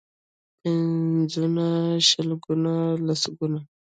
[0.59, 1.67] پنځونه،
[2.07, 2.63] شلګون،
[3.05, 3.53] لسګون.